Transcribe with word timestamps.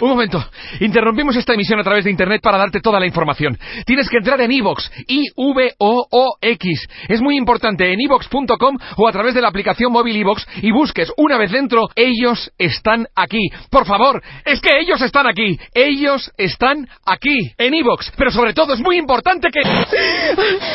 Un 0.00 0.08
momento. 0.08 0.42
Interrumpimos 0.80 1.36
esta 1.36 1.54
emisión 1.54 1.78
a 1.78 1.84
través 1.84 2.04
de 2.04 2.10
Internet 2.10 2.40
para 2.42 2.56
darte 2.56 2.80
toda 2.80 2.98
la 2.98 3.06
información. 3.06 3.58
Tienes 3.84 4.08
que 4.08 4.16
entrar 4.16 4.40
en 4.40 4.50
iVox, 4.50 4.90
I-V-O-O-X. 5.06 6.88
Es 7.08 7.20
muy 7.20 7.36
importante 7.36 7.92
en 7.92 8.00
iVox.com 8.00 8.78
o 8.96 9.08
a 9.08 9.12
través 9.12 9.34
de 9.34 9.42
la 9.42 9.48
aplicación 9.48 9.92
móvil 9.92 10.16
iVox 10.16 10.46
y 10.62 10.70
busques 10.70 11.12
una 11.16 11.36
vez 11.36 11.50
dentro, 11.50 11.88
ellos 11.94 12.50
están 12.56 13.06
aquí. 13.14 13.50
Por 13.70 13.86
favor, 13.86 14.22
es 14.44 14.60
que 14.60 14.78
ellos 14.80 15.02
están 15.02 15.26
aquí. 15.26 15.58
Ellos 15.74 16.30
están 16.38 16.88
aquí, 17.04 17.52
en 17.58 17.74
iVox. 17.74 18.12
Pero 18.16 18.30
sobre 18.30 18.54
todo 18.54 18.74
es 18.74 18.80
muy 18.80 18.96
importante 18.96 19.48
que... 19.50 19.60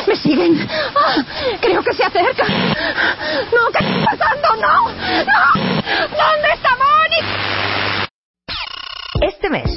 ¡Me 0.06 0.16
siguen! 0.16 0.68
Ah, 0.94 1.24
creo 1.60 1.82
que 1.82 1.92
se 1.92 2.04
acercan. 2.04 2.48
¡No! 2.48 3.72
¿Qué 3.72 3.84
está 3.84 4.16
pasando? 4.16 4.56
¡No! 4.60 4.85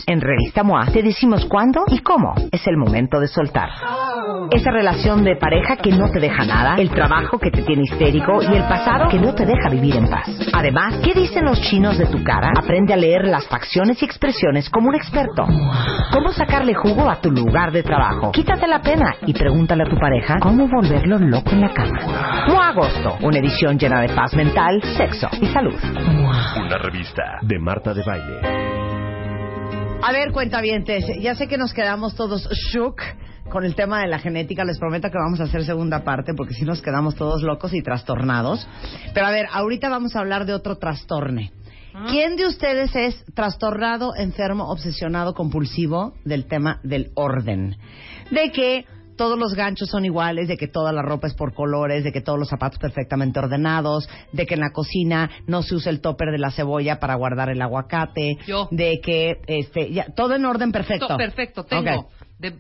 En 0.10 0.22
Revista 0.22 0.64
MOA, 0.64 0.88
te 0.88 1.04
decimos 1.04 1.46
cuándo 1.46 1.84
y 1.88 2.00
cómo 2.00 2.34
es 2.52 2.66
el 2.66 2.78
momento 2.78 3.20
de 3.20 3.28
soltar. 3.28 3.70
Esa 4.52 4.72
relación 4.72 5.24
de 5.24 5.36
pareja 5.36 5.76
que 5.76 5.92
no 5.92 6.10
te 6.10 6.20
deja 6.20 6.46
nada, 6.46 6.76
el 6.78 6.90
trabajo 6.90 7.38
que 7.38 7.52
te 7.52 7.62
tiene 7.62 7.84
histérico 7.84 8.42
y 8.42 8.56
el 8.56 8.64
pasado 8.64 9.08
que 9.08 9.20
no 9.20 9.36
te 9.36 9.46
deja 9.46 9.70
vivir 9.70 9.98
en 9.98 10.08
paz. 10.08 10.28
Además, 10.52 10.96
¿qué 11.04 11.14
dicen 11.14 11.46
los 11.46 11.62
chinos 11.62 12.00
de 12.00 12.08
tu 12.08 12.24
cara? 12.24 12.52
Aprende 12.58 12.94
a 12.94 12.98
leer 12.98 13.26
las 13.26 13.48
facciones 13.48 14.02
y 14.02 14.06
expresiones 14.06 14.68
como 14.72 14.90
un 14.90 14.96
experto. 14.96 15.46
¿Cómo 16.12 16.32
sacarle 16.32 16.74
jugo 16.74 17.08
a 17.08 17.22
tu 17.22 17.30
lugar 17.30 17.72
de 17.72 17.84
trabajo? 17.84 18.32
Quítate 18.32 18.68
la 18.68 18.82
pena 18.82 19.16
y 19.28 19.34
pregúntale 19.34 19.84
a 19.84 19.90
tu 19.90 19.98
pareja 19.98 20.40
cómo 20.42 20.68
volverlo 20.68 21.20
loco 21.20 21.52
en 21.52 21.62
la 21.62 21.72
cama. 21.72 22.46
MOA 22.48 22.70
Agosto, 22.70 23.18
una 23.22 23.38
edición 23.38 23.78
llena 23.78 24.02
de 24.02 24.10
paz 24.10 24.34
mental, 24.34 24.82
sexo 24.98 25.28
y 25.40 25.46
salud. 25.48 25.76
Una 25.86 26.78
revista 26.80 27.38
de 27.44 27.60
Marta 27.60 27.94
de 27.94 28.04
Baile. 28.04 28.69
A 30.02 30.14
ver, 30.14 30.32
cuentavientes, 30.32 31.06
ya 31.20 31.36
sé 31.36 31.48
que 31.48 31.58
nos 31.58 31.74
quedamos 31.74 32.16
todos 32.16 32.48
shook 32.72 33.02
con 33.50 33.66
el 33.66 33.76
tema 33.76 34.02
de 34.02 34.08
la 34.08 34.18
genética. 34.18 34.64
Les 34.64 34.80
prometo 34.80 35.10
que 35.10 35.18
vamos 35.18 35.42
a 35.42 35.44
hacer 35.44 35.66
segunda 35.66 36.06
parte 36.06 36.34
porque 36.34 36.54
si 36.54 36.64
nos 36.64 36.82
quedamos 36.82 37.16
todos 37.16 37.44
locos 37.44 37.74
y 37.74 37.82
trastornados. 37.82 38.66
Pero 39.14 39.28
a 39.28 39.32
ver, 39.32 39.48
ahorita 39.52 39.90
vamos 39.90 40.16
a 40.16 40.20
hablar 40.20 40.46
de 40.46 40.54
otro 40.54 40.78
trastorne. 40.78 41.52
¿Quién 42.10 42.38
de 42.38 42.48
ustedes 42.48 42.96
es 42.96 43.26
trastornado, 43.34 44.16
enfermo, 44.16 44.70
obsesionado, 44.70 45.34
compulsivo 45.34 46.14
del 46.24 46.46
tema 46.46 46.80
del 46.84 47.12
orden? 47.16 47.76
De 48.32 48.52
que 48.52 48.86
todos 49.20 49.38
los 49.38 49.54
ganchos 49.54 49.90
son 49.90 50.06
iguales, 50.06 50.48
de 50.48 50.56
que 50.58 50.68
toda 50.70 50.94
la 50.94 51.02
ropa 51.02 51.28
es 51.28 51.34
por 51.36 51.54
colores, 51.54 52.04
de 52.06 52.12
que 52.14 52.22
todos 52.22 52.40
los 52.40 52.48
zapatos 52.48 52.80
perfectamente 52.80 53.38
ordenados, 53.38 54.10
de 54.32 54.46
que 54.46 54.54
en 54.54 54.62
la 54.62 54.72
cocina 54.72 55.30
no 55.46 55.62
se 55.62 55.76
usa 55.76 55.92
el 55.92 56.00
topper 56.00 56.32
de 56.32 56.38
la 56.38 56.52
cebolla 56.52 57.00
para 57.02 57.16
guardar 57.16 57.50
el 57.50 57.62
aguacate, 57.62 58.38
Yo. 58.48 58.70
de 58.72 59.02
que 59.04 59.42
este 59.46 59.92
ya, 59.92 60.06
todo 60.16 60.36
en 60.36 60.46
orden 60.46 60.72
perfecto. 60.72 61.08
To- 61.08 61.18
perfecto, 61.18 61.66
tengo. 61.66 62.08
De- 62.40 62.58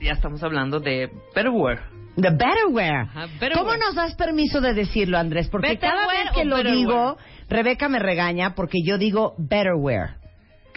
ya 0.00 0.12
estamos 0.12 0.40
hablando 0.44 0.78
de 0.78 1.10
Betterware. 1.34 1.80
The 2.14 2.30
Betterware. 2.30 2.96
Ajá, 3.02 3.26
Betterware. 3.26 3.52
¿Cómo 3.58 3.76
nos 3.76 3.94
das 3.96 4.14
permiso 4.14 4.60
de 4.60 4.74
decirlo, 4.74 5.18
Andrés? 5.18 5.48
Porque 5.48 5.78
cada 5.78 6.06
vez 6.06 6.30
que 6.32 6.44
lo 6.44 6.56
Betterware? 6.58 6.76
digo, 6.78 7.16
Rebeca 7.48 7.88
me 7.88 7.98
regaña 7.98 8.54
porque 8.54 8.78
yo 8.86 8.98
digo 8.98 9.34
Betterware. 9.38 10.10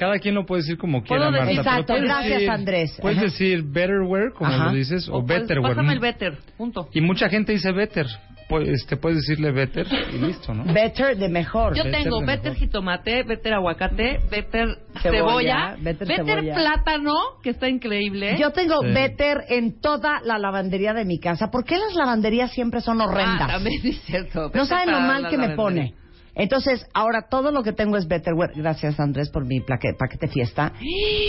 Cada 0.02 0.18
quien 0.18 0.34
lo 0.34 0.48
puede 0.48 0.64
decir 0.64 0.80
como 0.80 1.04
quiera, 1.04 1.28
Puedo 1.28 1.32
Marta. 1.32 1.46
decir- 1.46 1.62
pero 1.64 1.70
Exacto, 1.70 1.94
puedes 1.94 2.06
gracias, 2.10 2.34
decir- 2.40 2.50
Andrés. 2.50 2.98
Puedes 3.04 3.18
Ajá. 3.20 3.26
decir 3.28 3.64
betterware, 3.66 4.34
como 4.34 4.50
Ajá. 4.52 4.66
lo 4.66 4.72
dices, 4.74 5.08
o, 5.08 5.24
pues, 5.24 5.42
betterware. 5.42 5.76
Pásame 5.76 5.94
el 5.94 6.00
better, 6.00 6.38
punto. 6.58 6.90
Y 6.92 7.02
mucha 7.02 7.30
gente 7.30 7.52
dice 7.52 7.72
better. 7.72 8.08
Pues, 8.50 8.68
este, 8.68 8.98
puedes 8.98 9.20
decirle 9.20 9.52
better 9.52 9.86
y 10.12 10.18
listo, 10.18 10.56
¿no? 10.56 10.64
Better 10.74 11.16
de 11.16 11.30
mejor. 11.30 11.76
Yo 11.76 11.84
Better 11.84 12.02
tengo 12.04 12.20
de 12.20 12.26
better 12.26 12.52
mejor. 12.54 12.58
jitomate, 12.58 13.24
better 13.24 13.54
aguacate, 13.54 14.20
better 14.32 14.68
Cebolla, 15.04 15.04
cebolla, 15.04 15.76
better 15.80 16.08
better, 16.08 16.26
cebolla. 16.26 16.54
plátano, 16.56 17.14
que 17.44 17.52
está 17.52 17.70
increíble. 17.70 18.38
Yo 18.40 18.50
tengo 18.50 18.82
Sí. 18.82 18.88
Better 18.94 19.38
en 19.50 19.80
toda 19.80 20.20
la 20.26 20.40
lavandería 20.40 20.94
de 20.94 21.06
mi 21.06 21.20
casa. 21.20 21.52
¿Por 21.52 21.64
qué 21.64 21.78
las 21.78 21.94
lavanderías 21.96 22.52
siempre 22.52 22.82
son 22.82 23.00
horrendas? 23.02 23.42
Ah, 23.44 23.48
también 23.54 23.80
es 23.86 24.02
cierto. 24.02 24.40
No 24.42 24.48
Better 24.50 24.66
saben 24.66 24.88
lo 24.88 24.94
para 24.98 25.08
mal 25.08 25.22
la 25.22 25.30
que 25.30 25.38
me 25.38 25.50
pone. 25.56 25.94
Entonces, 26.36 26.86
ahora 26.94 27.24
todo 27.30 27.52
lo 27.52 27.64
que 27.64 27.74
tengo 27.74 27.98
es 27.98 28.08
Betterware. 28.08 28.52
Gracias, 28.56 29.00
Andrés, 29.00 29.30
por 29.30 29.46
mi 29.46 29.60
plaque- 29.62 29.94
paquete 29.98 30.28
fiesta. 30.28 30.74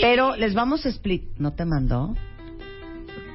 Pero 0.01 0.35
les 0.35 0.53
vamos 0.53 0.85
a 0.85 0.89
explicar... 0.89 1.29
¿No 1.37 1.53
te 1.53 1.65
mandó? 1.65 2.15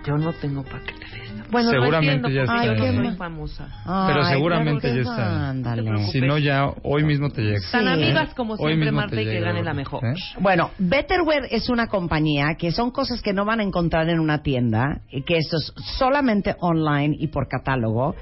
Yo 0.06 0.17
no 0.17 0.33
tengo 0.33 0.62
paquete 0.62 1.05
fiesta. 1.06 1.45
Seguramente 1.71 2.33
ya 2.33 2.43
porque 2.45 2.45
está. 2.45 2.65
yo 2.65 2.71
Ay, 2.73 2.77
no 2.79 2.83
qué 2.83 2.89
soy 2.93 3.06
ma- 3.09 3.17
famosa. 3.17 3.69
Pero 4.06 4.25
seguramente 4.25 4.95
ya 4.95 5.01
está. 5.01 5.49
Ándale. 5.51 6.06
Si 6.12 6.21
no, 6.21 6.39
ya 6.39 6.67
hoy 6.83 7.05
mismo 7.05 7.31
te 7.31 7.43
llega. 7.43 7.59
Tan 7.73 7.83
Sí. 7.85 7.89
amigas 7.89 8.35
como 8.35 8.56
siempre, 8.56 8.93
Marta, 8.93 9.21
y 9.21 9.25
que 9.25 9.41
gane 9.41 9.62
la 9.62 9.71
¿eh? 9.71 9.75
mejor. 9.75 10.03
Bueno, 10.41 10.71
Betterware 10.79 11.49
es 11.50 11.69
una 11.71 11.87
compañía 11.87 12.55
que 12.59 12.71
son 12.71 12.91
cosas 12.91 13.23
que 13.23 13.33
no 13.33 13.45
van 13.47 13.61
a 13.61 13.62
encontrar 13.62 14.09
en 14.11 14.21
una 14.21 14.43
tienda, 14.43 15.00
y 15.11 15.23
que 15.23 15.39
esto 15.39 15.56
es 15.56 15.73
solamente 15.99 16.55
online 16.61 17.17
y 17.19 17.29
por 17.29 17.49
catálogo, 17.49 18.15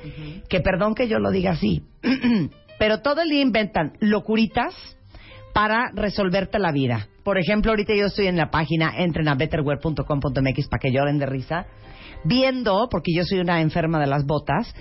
que 0.49 0.61
perdón 0.61 0.95
que 0.95 1.09
yo 1.09 1.19
lo 1.19 1.31
diga 1.33 1.53
así, 1.53 1.83
pero 2.79 3.01
todo 3.01 3.23
el 3.23 3.29
día 3.29 3.43
inventan 3.43 3.93
locuritas 4.01 4.75
para 5.53 5.91
resolverte 5.95 6.59
la 6.59 6.73
vida. 6.73 7.09
Por 7.25 7.39
ejemplo, 7.39 7.73
ahorita 7.73 7.95
yo 7.95 8.07
estoy 8.07 8.27
en 8.27 8.37
la 8.37 8.51
página, 8.51 8.93
entren 8.99 9.27
a 9.29 9.35
betterware.com.mx 9.35 10.69
para 10.69 10.81
que 10.81 10.93
lloren 10.93 11.19
de 11.19 11.27
risa, 11.27 11.67
viendo, 12.25 12.89
porque 12.91 13.13
yo 13.17 13.25
soy 13.25 13.39
una 13.41 13.61
enferma 13.61 13.99
de 13.99 14.07
las 14.07 14.25
botas, 14.27 14.73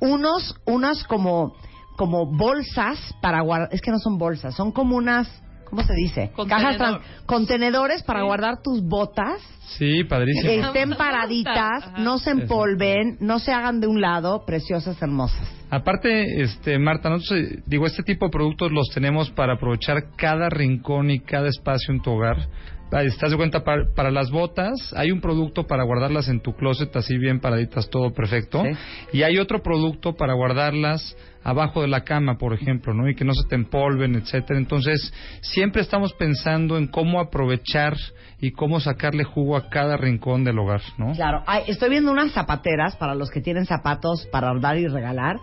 unos, 0.00 0.54
unas 0.66 1.04
como, 1.04 1.54
como 1.96 2.26
bolsas 2.26 2.98
para 3.22 3.40
guardar, 3.42 3.68
es 3.72 3.80
que 3.80 3.90
no 3.90 3.98
son 3.98 4.18
bolsas, 4.18 4.54
son 4.54 4.72
como 4.72 4.96
unas, 4.96 5.28
¿cómo 5.70 5.82
se 5.82 5.94
dice? 5.94 6.30
Contenedor. 6.34 6.62
Cajas 6.64 6.76
trans- 6.78 7.26
contenedores 7.26 8.02
para 8.02 8.20
Sí. 8.20 8.26
guardar 8.26 8.60
tus 8.62 8.82
botas, 8.82 9.40
Sí, 9.78 10.04
padrísimo. 10.04 10.48
que 10.48 10.60
estén 10.60 10.90
paraditas, 10.96 11.98
no 11.98 12.18
se 12.18 12.30
empolven, 12.32 13.16
no 13.20 13.38
se 13.38 13.52
hagan 13.52 13.80
de 13.80 13.86
un 13.86 14.00
lado, 14.00 14.44
preciosas, 14.44 15.00
hermosas. 15.00 15.48
Aparte, 15.70 16.42
este, 16.42 16.78
Marta, 16.78 17.10
nosotros, 17.10 17.40
eh, 17.40 17.62
digo, 17.66 17.86
este 17.86 18.02
tipo 18.02 18.26
de 18.26 18.30
productos 18.30 18.70
los 18.70 18.88
tenemos 18.94 19.30
para 19.30 19.54
aprovechar 19.54 20.10
cada 20.16 20.48
rincón 20.48 21.10
y 21.10 21.20
cada 21.20 21.48
espacio 21.48 21.92
en 21.92 22.00
tu 22.00 22.12
hogar. 22.12 22.48
¿Estás 22.92 23.32
de 23.32 23.36
cuenta? 23.36 23.64
Para, 23.64 23.82
para 23.96 24.10
las 24.12 24.30
botas, 24.30 24.94
hay 24.96 25.10
un 25.10 25.20
producto 25.20 25.66
para 25.66 25.82
guardarlas 25.82 26.28
en 26.28 26.40
tu 26.40 26.54
closet 26.54 26.94
así 26.94 27.18
bien 27.18 27.40
paraditas, 27.40 27.90
todo 27.90 28.12
perfecto. 28.12 28.62
Sí. 28.62 29.18
Y 29.18 29.22
hay 29.22 29.38
otro 29.38 29.62
producto 29.62 30.14
para 30.14 30.34
guardarlas 30.34 31.16
abajo 31.44 31.82
de 31.82 31.88
la 31.88 32.02
cama, 32.02 32.38
por 32.38 32.54
ejemplo, 32.54 32.94
¿no? 32.94 33.08
Y 33.08 33.14
que 33.14 33.24
no 33.24 33.34
se 33.34 33.46
te 33.48 33.54
empolven, 33.54 34.16
etcétera. 34.16 34.58
Entonces, 34.58 35.12
siempre 35.42 35.82
estamos 35.82 36.14
pensando 36.14 36.78
en 36.78 36.88
cómo 36.88 37.20
aprovechar 37.20 37.94
y 38.40 38.52
cómo 38.52 38.80
sacarle 38.80 39.24
jugo 39.24 39.56
a 39.56 39.68
cada 39.68 39.96
rincón 39.96 40.42
del 40.42 40.58
hogar, 40.58 40.80
¿no? 40.98 41.12
Claro, 41.12 41.44
ay, 41.46 41.64
estoy 41.68 41.90
viendo 41.90 42.10
unas 42.10 42.32
zapateras 42.32 42.96
para 42.96 43.14
los 43.14 43.30
que 43.30 43.40
tienen 43.40 43.66
zapatos 43.66 44.26
para 44.32 44.52
dar 44.58 44.78
y 44.78 44.88
regalar, 44.88 45.36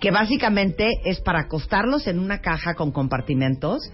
que 0.00 0.10
básicamente 0.10 0.88
es 1.04 1.20
para 1.20 1.40
acostarlos 1.40 2.06
en 2.06 2.18
una 2.18 2.40
caja 2.40 2.74
con 2.74 2.90
compartimentos. 2.90 3.90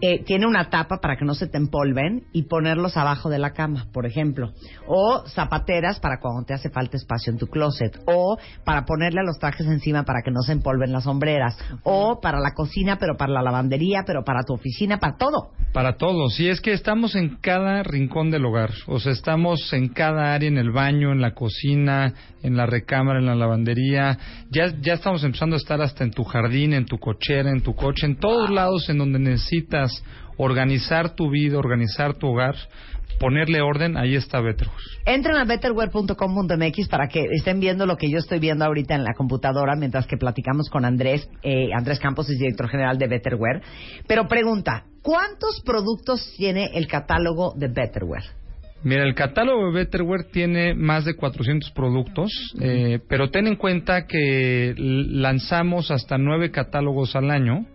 Eh, 0.00 0.24
tiene 0.24 0.46
una 0.46 0.70
tapa 0.70 0.98
para 1.00 1.16
que 1.16 1.24
no 1.24 1.34
se 1.34 1.46
te 1.46 1.58
empolven 1.58 2.24
y 2.32 2.44
ponerlos 2.44 2.96
abajo 2.96 3.28
de 3.28 3.38
la 3.38 3.52
cama, 3.52 3.86
por 3.92 4.06
ejemplo. 4.06 4.52
O 4.86 5.24
zapateras 5.26 6.00
para 6.00 6.20
cuando 6.20 6.44
te 6.46 6.54
hace 6.54 6.70
falta 6.70 6.96
espacio 6.96 7.32
en 7.32 7.38
tu 7.38 7.46
closet. 7.46 8.00
O 8.06 8.38
para 8.64 8.84
ponerle 8.84 9.22
los 9.24 9.38
trajes 9.38 9.66
encima 9.66 10.04
para 10.04 10.22
que 10.22 10.30
no 10.30 10.40
se 10.42 10.52
empolven 10.52 10.92
las 10.92 11.04
sombreras. 11.04 11.58
O 11.82 12.20
para 12.20 12.40
la 12.40 12.54
cocina, 12.54 12.96
pero 12.98 13.16
para 13.16 13.32
la 13.32 13.42
lavandería, 13.42 14.04
pero 14.06 14.24
para 14.24 14.42
tu 14.42 14.54
oficina, 14.54 14.98
para 14.98 15.16
todo. 15.16 15.50
Para 15.72 15.96
todos, 15.96 16.40
y 16.40 16.48
es 16.48 16.60
que 16.60 16.72
estamos 16.72 17.14
en 17.14 17.36
cada 17.36 17.84
rincón 17.84 18.32
del 18.32 18.44
hogar, 18.44 18.70
o 18.88 18.98
sea, 18.98 19.12
estamos 19.12 19.72
en 19.72 19.88
cada 19.88 20.34
área, 20.34 20.48
en 20.48 20.58
el 20.58 20.72
baño, 20.72 21.12
en 21.12 21.20
la 21.20 21.32
cocina, 21.32 22.12
en 22.42 22.56
la 22.56 22.66
recámara, 22.66 23.20
en 23.20 23.26
la 23.26 23.36
lavandería, 23.36 24.18
ya, 24.50 24.74
ya 24.80 24.94
estamos 24.94 25.22
empezando 25.22 25.54
a 25.54 25.58
estar 25.58 25.80
hasta 25.80 26.02
en 26.02 26.10
tu 26.10 26.24
jardín, 26.24 26.72
en 26.72 26.86
tu 26.86 26.98
cochera, 26.98 27.50
en 27.50 27.60
tu 27.60 27.76
coche, 27.76 28.06
en 28.06 28.16
todos 28.16 28.50
lados 28.50 28.88
en 28.88 28.98
donde 28.98 29.20
necesitas 29.20 29.89
organizar 30.36 31.14
tu 31.14 31.30
vida, 31.30 31.58
organizar 31.58 32.14
tu 32.14 32.28
hogar, 32.28 32.56
ponerle 33.18 33.60
orden, 33.60 33.96
ahí 33.96 34.16
está 34.16 34.40
Betterware. 34.40 34.80
Entren 35.04 35.36
a 35.36 35.44
betterware.com.mx 35.44 36.88
para 36.88 37.08
que 37.08 37.26
estén 37.32 37.60
viendo 37.60 37.86
lo 37.86 37.96
que 37.96 38.10
yo 38.10 38.18
estoy 38.18 38.38
viendo 38.38 38.64
ahorita 38.64 38.94
en 38.94 39.04
la 39.04 39.12
computadora 39.14 39.76
mientras 39.76 40.06
que 40.06 40.16
platicamos 40.16 40.70
con 40.70 40.84
Andrés. 40.84 41.28
Eh, 41.42 41.68
Andrés 41.76 42.00
Campos 42.00 42.28
es 42.30 42.38
director 42.38 42.68
general 42.68 42.98
de 42.98 43.08
Betterware. 43.08 43.62
Pero 44.06 44.26
pregunta, 44.26 44.84
¿cuántos 45.02 45.60
productos 45.64 46.32
tiene 46.36 46.70
el 46.74 46.86
catálogo 46.86 47.52
de 47.56 47.68
Betterware? 47.68 48.24
Mira, 48.82 49.04
el 49.04 49.14
catálogo 49.14 49.66
de 49.66 49.72
Betterware 49.72 50.24
tiene 50.32 50.74
más 50.74 51.04
de 51.04 51.14
400 51.14 51.70
productos, 51.72 52.32
eh, 52.58 52.98
pero 53.10 53.30
ten 53.30 53.46
en 53.46 53.56
cuenta 53.56 54.06
que 54.06 54.74
lanzamos 54.76 55.90
hasta 55.90 56.16
nueve 56.16 56.50
catálogos 56.50 57.14
al 57.14 57.30
año 57.30 57.66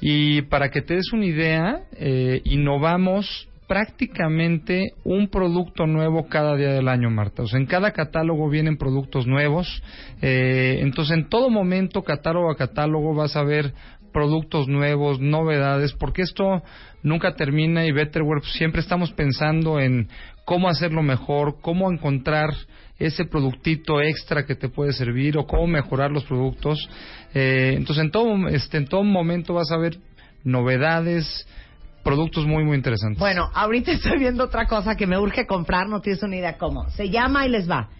y 0.00 0.42
para 0.42 0.70
que 0.70 0.82
te 0.82 0.94
des 0.94 1.12
una 1.12 1.26
idea, 1.26 1.82
eh, 1.92 2.40
innovamos 2.44 3.48
prácticamente 3.66 4.92
un 5.04 5.28
producto 5.28 5.86
nuevo 5.86 6.28
cada 6.28 6.56
día 6.56 6.72
del 6.72 6.88
año, 6.88 7.10
Marta. 7.10 7.42
O 7.42 7.46
sea, 7.46 7.58
en 7.58 7.66
cada 7.66 7.92
catálogo 7.92 8.48
vienen 8.48 8.76
productos 8.76 9.26
nuevos. 9.26 9.82
eh, 10.22 10.78
entonces, 10.82 11.16
en 11.16 11.28
todo 11.28 11.50
momento, 11.50 12.02
catálogo 12.02 12.50
a 12.50 12.56
catálogo, 12.56 13.14
vas 13.14 13.36
a 13.36 13.42
ver 13.42 13.74
productos 14.16 14.66
nuevos, 14.66 15.20
novedades, 15.20 15.92
porque 15.92 16.22
esto 16.22 16.62
nunca 17.02 17.34
termina 17.34 17.84
y 17.84 17.92
Betterware 17.92 18.40
pues, 18.40 18.54
siempre 18.54 18.80
estamos 18.80 19.12
pensando 19.12 19.78
en 19.78 20.08
cómo 20.46 20.70
hacerlo 20.70 21.02
mejor, 21.02 21.56
cómo 21.60 21.92
encontrar 21.92 22.48
ese 22.98 23.26
productito 23.26 24.00
extra 24.00 24.46
que 24.46 24.54
te 24.54 24.70
puede 24.70 24.94
servir 24.94 25.36
o 25.36 25.46
cómo 25.46 25.66
mejorar 25.66 26.12
los 26.12 26.24
productos. 26.24 26.78
Eh, 27.34 27.74
entonces, 27.76 28.06
en 28.06 28.10
todo, 28.10 28.48
este, 28.48 28.78
en 28.78 28.86
todo 28.86 29.04
momento 29.04 29.52
vas 29.52 29.70
a 29.70 29.76
ver 29.76 29.98
novedades, 30.44 31.46
productos 32.02 32.46
muy, 32.46 32.64
muy 32.64 32.78
interesantes. 32.78 33.18
Bueno, 33.18 33.50
ahorita 33.52 33.92
estoy 33.92 34.18
viendo 34.18 34.44
otra 34.44 34.64
cosa 34.64 34.96
que 34.96 35.06
me 35.06 35.18
urge 35.18 35.46
comprar, 35.46 35.90
no 35.90 36.00
tienes 36.00 36.22
una 36.22 36.36
idea 36.36 36.56
cómo. 36.56 36.88
Se 36.88 37.10
llama 37.10 37.44
y 37.44 37.50
les 37.50 37.70
va. 37.70 37.90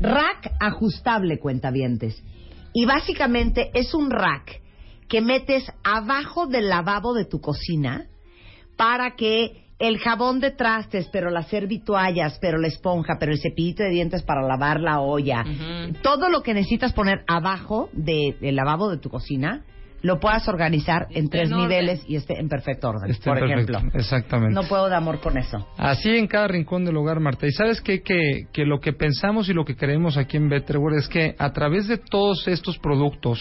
Rack 0.00 0.50
ajustable, 0.60 1.38
cuentavientes. 1.38 2.24
Y 2.72 2.86
básicamente 2.86 3.70
es 3.74 3.92
un 3.92 4.10
rack 4.10 4.62
que 5.08 5.20
metes 5.20 5.70
abajo 5.84 6.46
del 6.46 6.68
lavabo 6.68 7.14
de 7.14 7.24
tu 7.24 7.40
cocina 7.40 8.06
para 8.76 9.16
que 9.16 9.64
el 9.78 9.98
jabón 9.98 10.40
de 10.40 10.50
trastes, 10.50 11.08
pero 11.12 11.30
las 11.30 11.46
servituallas, 11.48 12.38
pero 12.40 12.58
la 12.58 12.66
esponja, 12.66 13.14
pero 13.20 13.30
el 13.32 13.38
cepillito 13.38 13.84
de 13.84 13.90
dientes 13.90 14.22
para 14.24 14.42
lavar 14.42 14.80
la 14.80 15.00
olla, 15.00 15.44
todo 16.02 16.28
lo 16.30 16.42
que 16.42 16.52
necesitas 16.52 16.92
poner 16.92 17.22
abajo 17.28 17.88
de- 17.92 18.36
del 18.40 18.56
lavabo 18.56 18.90
de 18.90 18.98
tu 18.98 19.08
cocina, 19.08 19.64
lo 20.02 20.20
puedas 20.20 20.46
organizar 20.48 21.06
en 21.10 21.28
tres 21.28 21.50
en 21.50 21.56
niveles 21.56 22.02
y 22.08 22.14
esté 22.16 22.38
en 22.38 22.48
perfecto 22.48 22.88
orden, 22.90 23.10
Este, 23.10 23.30
por 23.30 23.38
perfecto, 23.40 23.78
ejemplo. 23.78 23.98
Exactamente. 24.00 24.54
No 24.54 24.62
puedo 24.68 24.88
de 24.88 24.94
amor 24.96 25.20
con 25.20 25.36
eso. 25.38 25.66
Así 25.76 26.08
en 26.10 26.26
cada 26.28 26.46
rincón 26.48 26.84
del 26.84 26.96
hogar, 26.96 27.18
Marta. 27.18 27.46
Y 27.46 27.52
sabes 27.52 27.80
qué? 27.80 28.02
que, 28.02 28.46
que 28.52 28.64
lo 28.64 28.78
que 28.80 28.92
pensamos 28.92 29.48
y 29.48 29.54
lo 29.54 29.64
que 29.64 29.74
creemos 29.76 30.16
aquí 30.16 30.36
en 30.36 30.48
Betterware 30.48 30.98
es 30.98 31.08
que 31.08 31.34
a 31.38 31.52
través 31.52 31.88
de 31.88 31.98
todos 31.98 32.46
estos 32.46 32.78
productos 32.78 33.40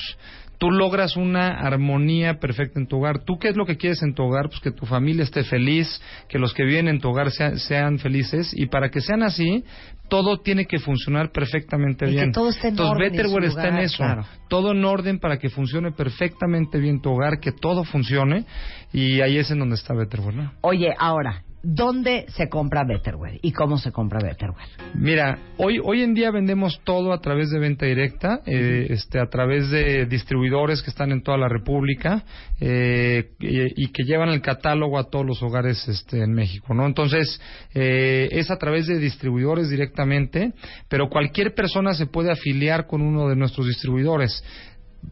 tú 0.57 0.71
logras 0.71 1.15
una 1.17 1.59
armonía 1.59 2.39
perfecta 2.39 2.79
en 2.79 2.87
tu 2.87 2.97
hogar. 2.97 3.19
¿Tú 3.23 3.37
qué 3.37 3.49
es 3.49 3.55
lo 3.55 3.65
que 3.65 3.77
quieres 3.77 4.01
en 4.03 4.13
tu 4.13 4.23
hogar? 4.23 4.49
Pues 4.49 4.59
que 4.59 4.71
tu 4.71 4.85
familia 4.85 5.23
esté 5.23 5.43
feliz, 5.43 6.01
que 6.29 6.39
los 6.39 6.53
que 6.53 6.63
viven 6.63 6.87
en 6.87 6.99
tu 6.99 7.09
hogar 7.09 7.31
sean, 7.31 7.57
sean 7.59 7.99
felices 7.99 8.51
y 8.53 8.67
para 8.67 8.89
que 8.89 9.01
sean 9.01 9.23
así, 9.23 9.63
todo 10.09 10.37
tiene 10.39 10.65
que 10.65 10.79
funcionar 10.79 11.31
perfectamente 11.31 12.05
Y 12.05 12.09
que 12.09 12.15
bien. 12.15 12.31
todo 12.31 12.49
esté 12.49 12.67
en 12.69 12.73
Entonces 12.73 12.91
orden 12.95 13.05
en 13.07 13.11
Betterware 13.11 13.43
su 13.43 13.49
está 13.49 13.67
en 13.67 13.77
eso. 13.77 13.97
claro. 13.97 14.25
Todo 14.47 14.71
en 14.71 14.85
orden 14.85 15.19
para 15.19 15.37
que 15.37 15.49
funcione 15.49 15.91
perfectamente 15.91 16.79
bien 16.79 17.01
tu 17.01 17.11
hogar, 17.11 17.39
que 17.39 17.51
todo 17.51 17.83
funcione 17.83 18.45
y 18.93 19.21
ahí 19.21 19.37
es 19.37 19.51
en 19.51 19.59
donde 19.59 19.75
está 19.75 19.93
Betterware, 19.93 20.35
¿no? 20.35 20.53
Oye, 20.61 20.93
ahora, 20.97 21.43
¿dónde 21.63 22.25
se 22.29 22.49
compra 22.49 22.83
Betterware 22.85 23.39
y 23.41 23.51
cómo 23.51 23.77
se 23.77 23.91
compra 23.91 24.19
Betterware? 24.21 24.67
Mira, 24.93 25.39
hoy 25.57 25.79
hoy 25.83 26.01
en 26.01 26.13
día 26.13 26.31
vendemos 26.31 26.81
todo 26.83 27.13
a 27.13 27.19
través 27.19 27.49
de 27.49 27.59
venta 27.59 27.85
directa, 27.85 28.41
eh, 28.45 28.87
este, 28.89 29.19
a 29.19 29.27
través 29.27 29.69
de 29.69 30.05
distribuidores 30.05 30.81
que 30.81 30.89
están 30.89 31.11
en 31.11 31.23
toda 31.23 31.37
la 31.37 31.49
República 31.49 32.23
eh, 32.59 33.31
y, 33.39 33.83
y 33.83 33.87
que 33.91 34.03
llevan 34.03 34.29
el 34.29 34.41
catálogo 34.41 34.97
a 34.97 35.09
todos 35.09 35.25
los 35.25 35.41
hogares 35.43 35.87
este, 35.87 36.23
en 36.23 36.33
México, 36.33 36.73
¿no? 36.73 36.85
Entonces 36.85 37.41
eh, 37.73 38.29
es 38.31 38.51
a 38.51 38.57
través 38.57 38.87
de 38.87 38.99
distribuidores 38.99 39.69
directamente, 39.69 40.53
pero 40.87 41.09
cualquier 41.09 41.53
persona 41.53 41.93
se 41.93 42.05
puede 42.07 42.31
afiliar 42.31 42.87
con 42.87 43.01
uno 43.01 43.27
de 43.27 43.35
nuestros 43.35 43.67
distribuidores 43.67 44.43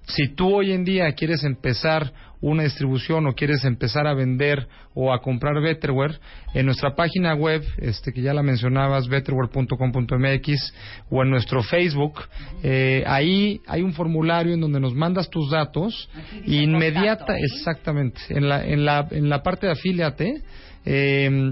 si 0.08 0.30
tú 0.30 0.56
hoy 0.56 0.72
en 0.72 0.84
día 0.84 1.12
quieres 1.14 1.44
empezar 1.44 2.12
una 2.42 2.64
distribución 2.64 3.26
o 3.26 3.34
quieres 3.34 3.64
empezar 3.66 4.06
a 4.06 4.14
vender 4.14 4.68
o 4.94 5.12
a 5.12 5.22
comprar 5.22 5.60
Betterware, 5.62 6.20
en 6.54 6.66
nuestra 6.66 6.96
página 6.96 7.34
web, 7.34 7.64
este 7.78 8.14
que 8.14 8.22
ya 8.22 8.34
la 8.34 8.44
mencionabas, 8.44 9.08
betterware.com.mx 9.08 10.74
o 11.10 11.24
en 11.24 11.30
nuestro 11.30 11.64
Facebook, 11.64 12.22
eh, 12.62 13.04
ahí 13.08 13.62
hay 13.68 13.82
un 13.82 13.94
formulario 13.94 14.54
en 14.54 14.62
donde 14.62 14.80
nos 14.80 14.94
mandas 14.94 15.30
tus 15.30 15.50
datos 15.50 16.10
y 16.46 16.62
inmediata, 16.64 17.36
exactamente, 17.38 18.22
en 18.30 18.48
la, 18.48 18.64
en 18.64 18.86
la, 18.86 19.08
en 19.10 19.28
la 19.28 19.42
parte 19.42 19.66
de 19.66 19.74
afíliate, 19.74 20.44
eh, 20.86 21.52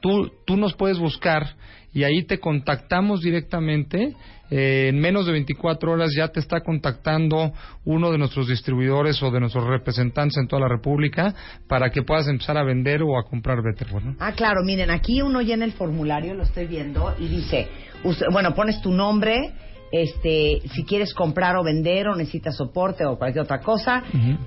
tú, 0.00 0.30
tú 0.46 0.56
nos 0.56 0.74
puedes 0.74 0.98
buscar 0.98 1.56
y 1.92 2.04
ahí 2.04 2.24
te 2.24 2.38
contactamos 2.38 3.20
directamente. 3.20 4.14
Eh, 4.54 4.88
en 4.90 5.00
menos 5.00 5.24
de 5.24 5.32
24 5.32 5.92
horas 5.92 6.12
ya 6.14 6.28
te 6.28 6.38
está 6.38 6.60
contactando 6.60 7.52
uno 7.86 8.12
de 8.12 8.18
nuestros 8.18 8.48
distribuidores 8.48 9.22
o 9.22 9.30
de 9.30 9.40
nuestros 9.40 9.66
representantes 9.66 10.36
en 10.36 10.46
toda 10.46 10.60
la 10.60 10.68
República 10.68 11.34
para 11.66 11.88
que 11.90 12.02
puedas 12.02 12.28
empezar 12.28 12.58
a 12.58 12.62
vender 12.62 13.02
o 13.02 13.18
a 13.18 13.24
comprar 13.24 13.62
Betterware. 13.62 14.04
¿no? 14.04 14.16
Ah, 14.20 14.32
claro, 14.32 14.60
miren, 14.62 14.90
aquí 14.90 15.22
uno 15.22 15.40
llena 15.40 15.64
el 15.64 15.72
formulario, 15.72 16.34
lo 16.34 16.42
estoy 16.42 16.66
viendo, 16.66 17.14
y 17.18 17.28
dice, 17.28 17.66
us- 18.04 18.22
bueno, 18.30 18.54
pones 18.54 18.82
tu 18.82 18.90
nombre, 18.92 19.54
este, 19.90 20.60
si 20.74 20.84
quieres 20.84 21.14
comprar 21.14 21.56
o 21.56 21.62
vender 21.64 22.08
o 22.08 22.14
necesitas 22.16 22.54
soporte 22.56 23.06
o 23.06 23.16
cualquier 23.16 23.44
otra 23.44 23.60
cosa, 23.60 24.02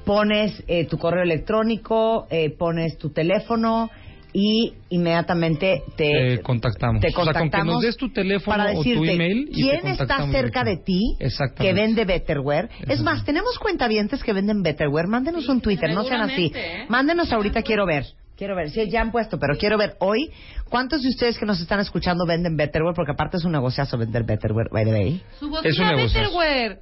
pones 0.06 0.64
eh, 0.68 0.86
tu 0.86 1.00
correo 1.00 1.24
electrónico, 1.24 2.28
eh, 2.30 2.52
pones 2.52 2.98
tu 3.00 3.10
teléfono 3.12 3.90
y 4.38 4.74
inmediatamente 4.90 5.82
te, 5.96 6.36
Te 6.36 6.42
contactamos. 6.42 7.02
te 7.02 7.08
O 7.08 7.12
sea, 7.12 7.16
con 7.16 7.26
que 7.26 7.34
contactamos 7.34 7.76
nos 7.76 7.84
des 7.84 7.96
tu 7.96 8.12
teléfono 8.12 8.58
para 8.58 8.72
o 8.72 8.74
tu 8.74 8.84
decirte 8.84 9.14
email 9.14 9.48
y 9.50 9.54
te 9.54 9.54
quién 9.54 9.88
está 9.88 9.98
contactamos 10.06 10.32
cerca 10.36 10.64
de 10.66 10.76
ti 10.76 11.16
que 11.58 11.72
vende 11.72 12.04
Betterware. 12.04 12.70
Es 12.90 13.02
más, 13.02 13.24
tenemos 13.24 13.58
cuentavientes 13.58 14.22
que 14.24 14.34
venden 14.34 14.62
Betterware. 14.62 15.08
Mándenos 15.08 15.48
un 15.48 15.62
Twitter, 15.62 15.94
no 15.94 16.04
sean 16.04 16.20
así. 16.20 16.52
¿eh? 16.54 16.86
Mándenos 16.90 17.32
ahorita, 17.32 17.62
quiero 17.62 17.86
ver. 17.86 18.04
Quiero 18.36 18.58
ver, 18.58 18.70
sí, 18.72 18.90
ya 18.90 19.00
han 19.00 19.14
puesto, 19.14 19.40
pero 19.40 19.58
quiero 19.58 19.78
ver 19.78 19.96
hoy 20.00 20.30
cuántos 20.68 21.02
de 21.02 21.08
ustedes 21.08 21.38
que 21.38 21.46
nos 21.46 21.62
están 21.62 21.80
escuchando 21.80 22.26
venden 22.26 22.58
Betterware, 22.58 22.94
porque 22.94 23.14
aparte 23.14 23.38
es 23.38 23.46
un 23.46 23.54
negociazo 23.54 23.98
vender 23.98 24.26
Betterware, 24.26 24.68
by 24.70 24.84
the 24.84 24.92
way. 24.92 25.22
Su 25.40 25.50
Es 25.64 25.80
un. 25.80 25.96
Betterware. 25.96 26.80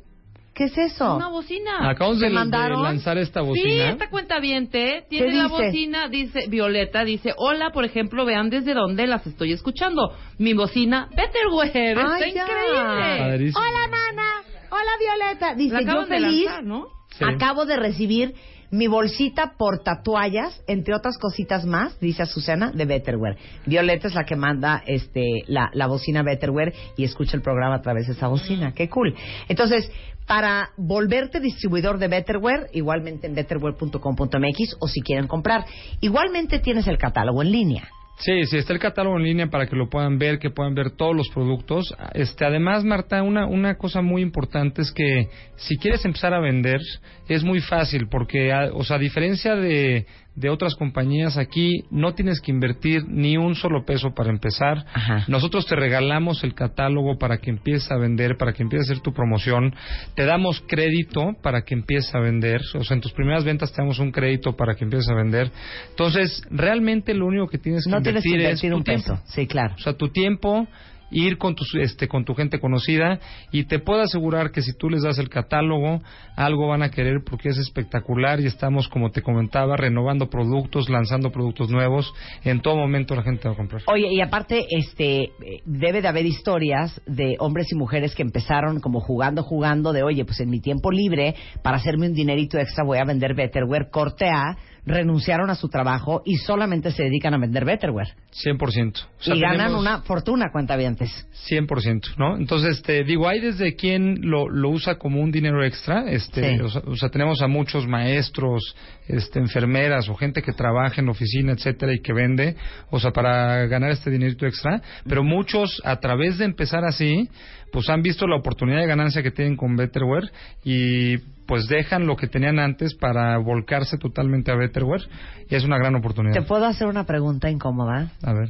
¿Qué 0.54 0.66
es 0.66 0.78
eso? 0.78 1.16
Una 1.16 1.30
bocina. 1.30 1.90
Acabamos 1.90 2.20
¿Te 2.20 2.28
de, 2.28 2.32
lanzar 2.32 3.18
esta 3.18 3.40
Sí, 3.42 3.48
bocina. 3.48 3.90
esta 3.90 4.10
cuenta 4.10 4.40
viente 4.40 5.04
tiene 5.10 5.28
¿Qué 5.28 5.34
la 5.36 5.44
dice? 5.46 5.66
bocina, 5.66 6.08
dice 6.10 6.48
Violeta, 6.48 7.04
dice, 7.04 7.34
hola, 7.38 7.72
por 7.72 7.86
ejemplo, 7.86 8.24
vean 8.24 8.50
desde 8.52 8.74
dónde 8.76 9.08
las 9.08 9.26
estoy 9.26 9.52
escuchando. 9.52 10.14
Mi 10.38 10.54
bocina 10.54 11.10
Betterware, 11.16 11.98
está 11.98 12.20
ya. 12.20 12.26
increíble. 12.28 13.18
Padrísimo. 13.20 13.60
Hola, 13.60 13.88
mana. 13.90 14.24
Hola, 14.70 14.92
Violeta. 15.00 15.56
Dice, 15.56 15.76
yo 15.76 15.82
acaban 15.90 16.10
de 16.10 16.16
feliz. 16.20 16.46
lanzar, 16.46 16.64
¿no? 16.64 16.88
Sí. 17.18 17.24
Acabo 17.28 17.66
de 17.66 17.76
recibir 17.78 18.34
mi 18.74 18.88
bolsita 18.88 19.54
portatoallas, 19.56 20.64
entre 20.66 20.96
otras 20.96 21.20
cositas 21.20 21.64
más, 21.64 22.00
dice 22.00 22.24
Azucena, 22.24 22.72
de 22.72 22.86
Betterware. 22.86 23.38
Violeta 23.68 24.08
es 24.08 24.16
la 24.16 24.26
que 24.26 24.36
manda 24.36 24.82
este 24.88 25.44
la, 25.46 25.70
la 25.74 25.86
bocina 25.86 26.24
Betterware 26.24 26.74
y 26.98 27.04
escucha 27.04 27.38
el 27.38 27.44
programa 27.44 27.76
a 27.76 27.82
través 27.84 28.08
de 28.08 28.14
esa 28.14 28.28
bocina. 28.28 28.74
Qué 28.74 28.90
cool. 28.90 29.14
Entonces, 29.48 29.92
para 30.26 30.72
volverte 30.76 31.40
distribuidor 31.40 32.00
de 32.00 32.08
Betterware, 32.08 32.70
igualmente 32.74 33.28
en 33.28 33.36
betterware.com.mx 33.36 34.78
o 34.80 34.88
si 34.88 35.02
quieren 35.02 35.28
comprar. 35.28 35.66
Igualmente 36.02 36.58
tienes 36.58 36.88
el 36.88 36.98
catálogo 36.98 37.44
en 37.44 37.52
línea. 37.52 37.90
Sí, 38.20 38.46
sí, 38.46 38.58
está 38.58 38.72
el 38.74 38.80
catálogo 38.80 39.18
en 39.18 39.24
línea 39.24 39.48
para 39.48 39.66
que 39.68 39.76
lo 39.76 39.90
puedan 39.90 40.18
ver, 40.18 40.40
que 40.40 40.50
puedan 40.50 40.76
ver 40.76 40.92
todos 40.92 41.16
los 41.16 41.28
productos. 41.30 41.94
Este, 42.14 42.46
además, 42.46 42.84
Marta, 42.86 43.22
una, 43.22 43.46
una 43.48 43.76
cosa 43.78 44.02
muy 44.02 44.22
importante 44.22 44.82
es 44.82 44.92
que 44.94 45.28
si 45.58 45.78
quieres 45.78 46.06
empezar 46.06 46.34
a 46.34 46.40
vender, 46.40 46.80
es 47.28 47.44
muy 47.44 47.60
fácil, 47.60 48.08
porque, 48.10 48.54
a- 48.54 48.70
o 48.74 48.84
sea, 48.84 48.96
a 48.96 49.00
diferencia 49.00 49.56
de, 49.56 50.06
de 50.36 50.50
otras 50.50 50.76
compañías, 50.76 51.38
aquí 51.38 51.84
no 51.92 52.14
tienes 52.16 52.42
que 52.42 52.52
invertir 52.52 53.04
ni 53.08 53.38
un 53.38 53.54
solo 53.56 53.86
peso 53.86 54.14
para 54.16 54.32
empezar. 54.32 54.84
Ajá. 54.94 55.26
Nosotros 55.28 55.66
te 55.68 55.76
regalamos 55.76 56.44
el 56.44 56.56
catálogo 56.56 57.18
para 57.20 57.38
que 57.38 57.52
empieces 57.52 57.92
a 57.92 57.98
vender, 57.98 58.36
para 58.38 58.52
que 58.54 58.64
empieces 58.64 58.90
a 58.90 58.94
hacer 58.94 59.04
tu 59.04 59.14
promoción. 59.14 59.74
Te 60.16 60.26
damos 60.26 60.64
crédito 60.68 61.34
para 61.44 61.62
que 61.62 61.76
empieces 61.76 62.14
a 62.16 62.20
vender. 62.20 62.62
O 62.76 62.84
sea, 62.84 62.96
en 62.96 63.02
tus 63.02 63.14
primeras 63.14 63.44
ventas 63.44 63.72
te 63.72 63.82
damos 63.82 64.00
un 64.00 64.12
crédito 64.12 64.56
para 64.56 64.76
que 64.76 64.84
empieces 64.86 65.10
a 65.10 65.16
vender. 65.16 65.52
Entonces, 65.92 66.42
realmente 66.50 67.14
lo 67.14 67.28
único 67.28 67.48
que 67.48 67.58
tienes 67.60 67.86
que 67.86 67.92
No 67.92 68.02
tienes 68.02 68.24
que 68.24 68.30
invertir, 68.30 68.72
es 68.72 68.76
un 68.76 68.80
tu 68.80 68.84
tiempo. 68.84 69.04
peso. 69.14 69.22
Sí, 69.26 69.46
claro. 69.48 69.76
O 69.76 69.80
sea, 69.80 69.94
tu 69.94 70.10
tiempo, 70.10 70.68
ir 71.14 71.38
con 71.38 71.56
tu, 71.56 71.64
este, 71.80 72.08
con 72.08 72.26
tu 72.26 72.34
gente 72.34 72.60
conocida 72.60 73.20
y 73.52 73.66
te 73.66 73.80
puedo 73.80 74.02
asegurar 74.02 74.52
que 74.52 74.62
si 74.62 74.74
tú 74.74 74.90
les 74.90 75.04
das 75.04 75.20
el 75.20 75.30
catálogo, 75.30 76.02
algo 76.36 76.68
van 76.68 76.84
a 76.84 76.90
querer 76.90 77.22
porque 77.24 77.50
es 77.50 77.58
espectacular 77.58 78.40
y 78.40 78.48
estamos, 78.48 78.88
como 78.90 79.12
te 79.12 79.22
comentaba, 79.22 79.78
renovando 79.78 80.30
productos, 80.30 80.90
lanzando 80.90 81.32
productos 81.32 81.70
nuevos. 81.70 82.14
En 82.44 82.62
todo 82.62 82.76
momento 82.76 83.16
la 83.16 83.24
gente 83.24 83.48
va 83.48 83.54
a 83.54 83.58
comprar. 83.58 83.82
Oye, 83.88 84.12
y 84.12 84.22
aparte, 84.22 84.66
este, 84.70 85.30
debe 85.66 86.02
de 86.02 86.08
haber 86.08 86.26
historias 86.26 87.00
de 87.06 87.36
hombres 87.40 87.72
y 87.72 87.76
mujeres 87.76 88.16
que 88.16 88.24
empezaron 88.24 88.80
como 88.80 89.00
jugando, 89.00 89.44
jugando, 89.44 89.94
de 89.94 90.04
oye, 90.04 90.26
pues 90.26 90.40
en 90.40 90.50
mi 90.50 90.60
tiempo 90.60 90.92
libre, 90.92 91.36
para 91.62 91.78
hacerme 91.78 92.08
un 92.08 92.14
dinerito 92.14 92.58
extra, 92.58 92.84
voy 92.84 92.98
a 92.98 93.06
vender 93.06 93.36
Betterware. 93.36 93.90
Corte 93.92 94.28
A, 94.28 94.58
renunciaron 94.86 95.50
a 95.50 95.56
su 95.56 95.70
trabajo 95.70 96.22
y 96.26 96.36
solamente 96.38 96.92
se 96.92 97.04
dedican 97.04 97.34
a 97.34 97.38
vender 97.38 97.66
Betterware. 97.66 98.10
100%. 98.34 99.06
O 99.20 99.24
sea, 99.24 99.36
y 99.36 99.40
ganan 99.40 99.76
una 99.76 100.02
fortuna, 100.02 100.52
cuentavientes. 100.52 101.28
100%, 101.50 102.16
¿no? 102.18 102.38
Entonces, 102.38 102.82
te 102.82 103.04
digo, 103.04 103.28
hay 103.28 103.40
desde 103.40 103.76
quien 103.76 104.20
lo, 104.22 104.50
lo 104.50 104.70
usa 104.70 104.96
como 104.96 105.22
un 105.22 105.32
dinero 105.32 105.64
extra, 105.64 106.10
este, 106.12 106.58
Sí. 106.58 106.62
o, 106.62 106.70
sea, 106.70 106.82
o 106.86 106.96
sea, 106.96 107.10
tenemos 107.10 107.42
a 107.42 107.48
muchos 107.48 107.88
maestros, 107.88 108.76
este, 109.08 109.40
enfermeras 109.40 110.10
o 110.10 110.16
gente 110.16 110.42
que 110.42 110.54
trabaja 110.54 111.02
en 111.02 111.06
la 111.06 111.12
oficina, 111.12 111.54
etcétera, 111.54 111.94
y 111.94 112.00
que 112.00 112.14
vende, 112.14 112.56
o 112.90 113.00
sea, 113.00 113.12
para 113.12 113.66
ganar 113.68 113.92
este 113.92 114.10
dinerito 114.10 114.46
extra, 114.46 114.82
pero 115.08 115.24
muchos, 115.24 115.82
a 115.84 116.00
través 116.00 116.38
de 116.38 116.46
empezar 116.46 116.86
así, 116.86 117.30
pues 117.72 117.90
han 117.90 118.02
visto 118.02 118.28
la 118.28 118.38
oportunidad 118.38 118.80
de 118.80 118.88
ganancia 118.88 119.24
que 119.24 119.32
tienen 119.32 119.58
con 119.58 119.76
Betterware 119.76 120.32
y 120.64 121.18
pues 121.48 121.68
dejan 121.68 122.06
lo 122.06 122.16
que 122.16 122.28
tenían 122.28 122.60
antes 122.60 122.94
para 122.96 123.38
volcarse 123.38 123.98
totalmente 123.98 124.52
a 124.52 124.56
Betterware 124.56 125.02
y 125.50 125.56
es 125.56 125.64
una 125.64 125.78
gran 125.78 125.96
oportunidad. 125.96 126.34
¿Te 126.34 126.44
puedo 126.44 126.66
hacer 126.66 126.88
una 126.88 127.06
pregunta 127.06 127.50
incómoda? 127.50 128.12
A 128.22 128.34
ver. 128.34 128.50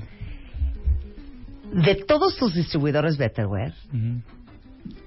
De 1.74 1.96
todos 1.96 2.38
tus 2.38 2.54
distribuidores 2.54 3.18
Betterware. 3.18 3.74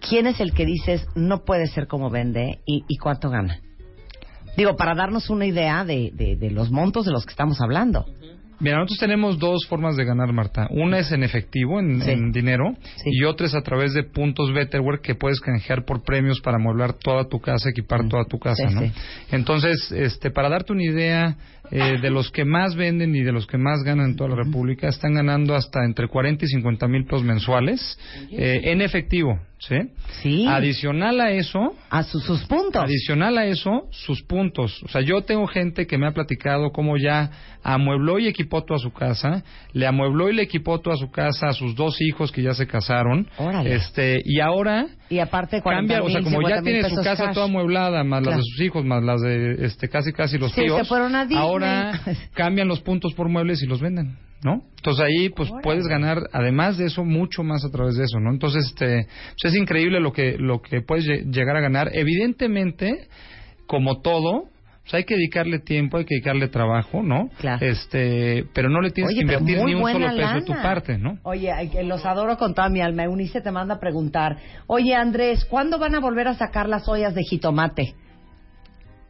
¿quién 0.08 0.26
es 0.26 0.40
el 0.40 0.52
que 0.52 0.64
dices 0.64 1.06
no 1.14 1.44
puede 1.44 1.66
ser 1.66 1.86
como 1.86 2.10
vende 2.10 2.60
y, 2.66 2.84
y 2.88 2.96
cuánto 2.96 3.30
gana? 3.30 3.60
Digo, 4.56 4.76
para 4.76 4.94
darnos 4.94 5.30
una 5.30 5.46
idea 5.46 5.84
de, 5.84 6.10
de- 6.14 6.36
de 6.36 6.50
los 6.50 6.70
montos 6.70 7.04
de 7.06 7.12
los 7.12 7.25
que 7.25 7.30
estamos 7.30 7.60
hablando. 7.60 8.04
Mira, 8.58 8.76
nosotros 8.78 8.98
tenemos 9.00 9.38
dos 9.38 9.66
formas 9.68 9.96
de 9.96 10.06
ganar, 10.06 10.32
Marta. 10.32 10.66
Una 10.70 10.98
es 11.00 11.12
en 11.12 11.22
efectivo, 11.22 11.78
en, 11.78 12.00
Sí. 12.00 12.10
en 12.12 12.32
dinero, 12.32 12.72
Sí. 12.96 13.10
y 13.12 13.25
otra 13.25 13.46
es 13.46 13.54
a 13.54 13.60
través 13.60 13.92
de 13.92 14.02
puntos 14.04 14.50
Betterware 14.54 15.00
que 15.02 15.14
puedes 15.14 15.40
canjear 15.40 15.84
por 15.84 16.02
premios 16.02 16.40
para 16.40 16.56
amueblar 16.56 16.94
toda 16.94 17.28
tu 17.28 17.38
casa, 17.38 17.68
equipar 17.68 18.04
Mm. 18.04 18.08
toda 18.08 18.25
tu 18.25 18.38
casa, 18.38 18.66
Sí, 18.66 18.75
¿no? 18.75 18.80
Entonces, 19.30 19.92
este, 19.92 20.30
para 20.30 20.48
darte 20.48 20.72
una 20.72 20.84
idea 20.84 21.36
eh, 21.70 21.98
de 22.00 22.10
los 22.10 22.30
que 22.30 22.44
más 22.44 22.76
venden 22.76 23.14
y 23.16 23.22
de 23.25 23.32
los 23.32 23.44
que 23.46 23.58
más 23.58 23.82
ganan 23.82 24.10
en 24.10 24.16
toda 24.16 24.30
la 24.30 24.36
República, 24.36 24.86
están 24.88 25.14
ganando 25.14 25.56
hasta 25.56 25.84
entre 25.84 26.06
40 26.06 26.44
y 26.44 26.48
50 26.48 26.86
mil 26.86 27.04
pesos 27.04 27.25
mensuales 27.25 27.98
eh, 28.30 28.60
en 28.66 28.80
efectivo, 28.82 29.38
¿sí? 29.58 29.76
Sí. 30.22 30.46
Adicional 30.46 31.20
a 31.20 31.30
eso, 31.30 31.75
A 31.90 32.02
sus, 32.02 32.22
sus 32.25 32.44
puntos. 32.44 32.82
Adicional 32.84 33.38
a 33.38 33.46
eso, 33.46 33.88
sus 33.90 34.22
puntos. 34.22 34.82
O 34.84 34.88
sea, 34.88 35.00
yo 35.00 35.22
tengo 35.22 35.46
gente 35.46 35.86
que 35.86 35.98
me 35.98 36.06
ha 36.06 36.12
platicado 36.12 36.70
cómo 36.72 36.96
ya 36.98 37.30
amuebló 37.62 38.18
y 38.18 38.28
equipó 38.28 38.64
toda 38.64 38.78
su 38.78 38.92
casa, 38.92 39.42
le 39.72 39.86
amuebló 39.86 40.30
y 40.30 40.34
le 40.34 40.42
equipó 40.42 40.80
toda 40.80 40.96
su 40.96 41.10
casa 41.10 41.48
a 41.48 41.52
sus 41.52 41.75
dos 41.75 42.00
hijos 42.00 42.30
que 42.32 42.42
ya 42.42 42.54
se 42.54 42.66
casaron. 42.66 43.28
Órale. 43.38 43.75
Este, 43.75 44.18
y 44.25 44.40
ahora 44.40 44.86
Y 45.08 45.18
aparte 45.18 45.62
40 45.62 45.94
cambia, 45.94 46.06
o 46.06 46.10
sea, 46.10 46.22
como 46.22 46.42
ya 46.42 46.56
50 46.58 46.62
mil 46.62 46.72
tiene 46.82 46.90
su 46.90 47.02
casa 47.02 47.25
cash. 47.26 47.34
toda 47.34 47.46
amueblada, 47.46 48.04
más 48.04 48.20
las 48.20 48.26
Claro. 48.28 48.36
de 48.38 48.42
sus 48.44 48.60
hijos, 48.60 48.84
más 48.84 49.02
las 49.02 49.20
de 49.22 49.64
este 49.66 49.88
casi 49.88 50.12
casi 50.12 50.38
los 50.38 50.52
Sí, 50.52 50.62
tíos. 50.62 50.78
se 50.78 50.84
fueron 50.84 51.14
a 51.16 51.25
Disney. 51.25 51.38
Ahora 51.42 52.00
cambian 52.34 52.68
los 52.68 52.80
puntos 52.80 53.14
por 53.14 53.28
muebles 53.28 53.62
y 53.62 53.66
los 53.66 53.80
venden. 53.80 54.16
¿No? 54.44 54.62
Entonces 54.76 55.04
ahí 55.04 55.30
pues 55.30 55.48
Órale. 55.50 55.62
puedes 55.62 55.86
ganar 55.88 56.18
además 56.32 56.76
de 56.78 56.86
eso 56.86 57.04
mucho 57.04 57.42
más 57.42 57.64
a 57.64 57.70
través 57.70 57.96
de 57.96 58.04
eso, 58.04 58.20
¿no? 58.20 58.30
Entonces 58.30 58.66
este 58.66 59.06
pues, 59.42 59.52
es 59.52 59.60
increíble 59.60 59.98
lo 59.98 60.12
que 60.12 60.36
lo 60.38 60.60
que 60.60 60.82
puedes 60.82 61.06
lle- 61.06 61.30
llegar 61.32 61.56
a 61.56 61.60
ganar. 61.60 61.90
Evidentemente, 61.92 63.08
como 63.66 64.00
todo, 64.02 64.44
pues 64.82 64.94
hay 64.94 65.04
que 65.04 65.16
dedicarle 65.16 65.58
tiempo, 65.58 65.96
hay 65.98 66.04
que 66.04 66.14
dedicarle 66.16 66.46
trabajo, 66.48 67.02
¿no? 67.02 67.28
Claro. 67.40 67.64
Este, 67.66 68.44
pero 68.54 68.68
no 68.68 68.80
le 68.80 68.90
tienes 68.90 69.10
Oye, 69.12 69.16
que 69.16 69.22
invertir 69.22 69.64
ni 69.64 69.74
un 69.74 69.90
solo 69.90 70.06
peso 70.14 70.34
de 70.34 70.42
tu 70.42 70.52
parte, 70.52 70.96
¿no? 70.98 71.18
Oye, 71.24 71.50
los 71.84 72.04
adoro 72.06 72.36
con 72.36 72.54
toda 72.54 72.68
mi 72.68 72.80
alma. 72.80 73.02
Eunice 73.04 73.40
te 73.40 73.50
manda 73.50 73.74
a 73.76 73.80
preguntar, 73.80 74.36
oye 74.68 74.94
Andrés, 74.94 75.44
¿cuándo 75.46 75.78
van 75.80 75.94
a 75.96 76.00
volver 76.00 76.28
a 76.28 76.34
sacar 76.34 76.68
las 76.68 76.86
ollas 76.88 77.14
de 77.14 77.22
jitomate? 77.22 77.94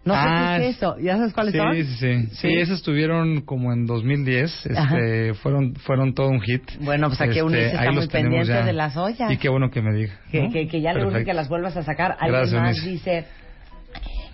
No 0.07 0.15
sé 0.15 0.21
Ah, 0.23 0.57
qué 0.59 0.69
es 0.69 0.77
eso. 0.77 0.97
¿Ya 1.01 1.17
sabes 1.17 1.33
cuáles 1.35 1.53
sí, 1.53 1.59
son? 1.59 1.75
Sí, 1.75 1.85
sí, 1.85 1.95
sí. 1.97 2.37
¿Sí? 2.37 2.49
esas 2.55 2.77
estuvieron 2.79 3.41
como 3.43 3.73
en 3.73 3.87
2010, 3.87 4.67
Ajá. 4.75 4.97
este, 4.97 5.35
fueron 5.35 5.75
fueron 5.75 6.15
todo 6.15 6.29
un 6.29 6.41
hit. 6.41 6.63
Bueno, 6.81 7.09
pues 7.09 7.21
aquí 7.21 7.31
Este, 7.31 7.41
Eunice 7.41 7.67
está 7.67 7.91
muy 7.93 8.07
pendiente 8.07 8.49
ya. 8.49 8.65
de 8.65 8.73
las 8.73 8.97
ollas. 8.97 9.31
Y 9.31 9.37
qué 9.37 9.49
bueno 9.49 9.69
que 9.71 9.83
me 9.83 9.93
diga. 9.93 10.15
Que, 10.31 10.43
¿no? 10.45 10.51
que, 10.53 10.69
que 10.69 10.81
ya 10.81 10.93
le 10.93 11.01
urge 11.01 11.11
Perfecto. 11.11 11.31
que 11.31 11.35
las 11.35 11.49
vuelvas 11.49 11.77
a 11.77 11.83
sacar. 11.83 12.13
Alguien 12.21 12.41
Gracias, 12.41 12.63
más 12.63 12.85
dice, 12.85 13.25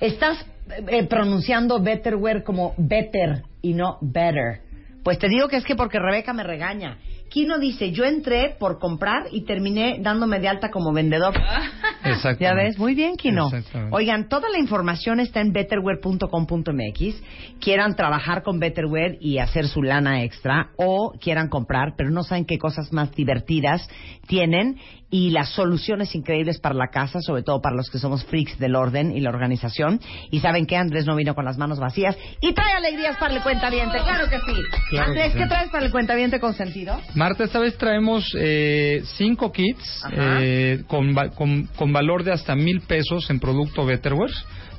estás 0.01 0.45
eh, 0.89 1.05
pronunciando 1.05 1.83
Betterware 1.83 2.43
como 2.45 2.75
better 2.77 3.43
y 3.63 3.75
no 3.75 3.99
better. 4.03 4.61
Pues 5.03 5.19
te 5.19 5.29
digo 5.29 5.49
que 5.49 5.57
es 5.57 5.65
que 5.65 5.75
porque 5.75 5.99
Rebeca 5.99 6.33
me 6.33 6.45
regaña. 6.45 6.99
Kino 7.33 7.59
dice, 7.59 7.93
yo 7.93 8.05
entré 8.05 8.57
por 8.59 8.79
comprar 8.79 9.29
y 9.33 9.47
terminé 9.47 9.97
dándome 10.01 10.39
de 10.39 10.49
alta 10.49 10.71
como 10.71 10.93
vendedor. 10.93 11.33
Exactamente. 12.05 12.45
Ya 12.45 12.53
ves, 12.53 12.79
muy 12.79 12.95
bien, 12.95 13.17
Kino. 13.17 13.49
Oigan, 13.91 14.29
toda 14.29 14.51
la 14.51 14.59
información 14.59 15.19
está 15.19 15.41
en 15.41 15.51
betterware.com.mx. 15.53 17.23
Quieran 17.59 17.97
trabajar 17.97 18.43
con 18.43 18.59
Betterware 18.59 19.17
y 19.19 19.39
hacer 19.39 19.67
su 19.67 19.83
lana 19.83 20.23
extra 20.25 20.73
o 20.77 21.13
quieran 21.19 21.49
comprar, 21.49 21.95
pero 21.97 22.11
no 22.11 22.23
saben 22.23 22.45
qué 22.45 22.59
cosas 22.59 22.93
más 22.93 23.13
divertidas 23.13 23.89
tienen 24.27 24.77
y 25.13 25.31
las 25.31 25.51
soluciones 25.51 26.15
increíbles 26.15 26.59
para 26.59 26.75
la 26.75 26.89
casa, 26.89 27.21
sobre 27.21 27.43
todo 27.43 27.61
para 27.61 27.77
los 27.77 27.91
que 27.91 27.99
somos 27.99 28.25
freaks 28.25 28.59
del 28.59 28.75
orden 28.75 29.15
y 29.15 29.21
la 29.21 29.29
organización. 29.29 30.01
Y 30.31 30.41
saben 30.41 30.65
que 30.67 30.77
Andrés 30.77 31.05
no 31.07 31.15
vino 31.15 31.35
con 31.35 31.45
las 31.45 31.59
manos 31.59 31.79
vacías 31.79 32.17
y 32.41 32.55
trae 32.55 32.73
alegrías 32.73 33.19
para 33.19 33.35
el 33.35 33.43
cuentaviente, 33.43 33.99
claro 33.99 34.29
que 34.31 34.39
sí. 34.39 34.61
Claro 34.89 35.09
Andrés, 35.09 35.33
que 35.33 35.33
sí. 35.33 35.39
¿qué 35.39 35.47
traes 35.47 35.71
para 35.71 35.85
el 35.85 35.93
cuentaviente 35.93 36.41
consentido? 36.41 36.99
Marta, 37.23 37.45
esta 37.45 37.61
vez 37.61 37.79
traemos 37.79 38.25
eh, 38.37 39.03
cinco 39.17 39.53
kits 39.53 40.03
eh, 40.11 40.83
con, 40.89 41.15
va- 41.17 41.29
con, 41.31 41.69
con 41.77 41.93
valor 41.93 42.25
de 42.25 42.33
hasta 42.33 42.57
mil 42.57 42.81
pesos 42.81 43.31
en 43.31 43.39
producto 43.39 43.85
Betterware. 43.87 44.33